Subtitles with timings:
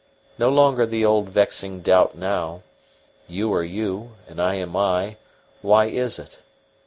[0.39, 2.63] No longer the old vexing doubt now
[3.27, 5.17] "You are you, and I am I
[5.61, 6.41] why is it?"